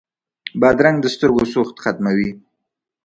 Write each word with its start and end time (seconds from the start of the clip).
بادرنګ 0.59 0.97
د 1.01 1.05
سترګو 1.15 1.43
سوخت 1.53 1.75
ختموي. 1.83 2.31